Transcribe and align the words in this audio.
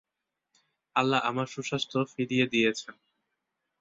আল্লাহ 0.95 1.19
আমার 1.23 1.47
সুস্বাস্থ্য 1.47 1.99
ফিরিয়ে 2.13 2.45
দিয়েছেন। 2.47 2.95